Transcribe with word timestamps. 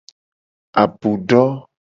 Apu 0.81 1.09
do. 1.27 1.43